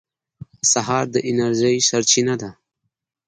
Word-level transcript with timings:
سهار 0.71 1.05
د 1.13 1.15
انرژۍ 1.29 1.75
سرچینه 1.89 2.35
ده. 2.41 2.49